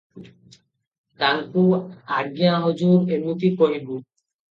[1.23, 1.65] ତାଙ୍କୁ,
[2.19, 3.83] ଆଜ୍ଞା, ହଜୁର, ଏମିତି କହିବୁ।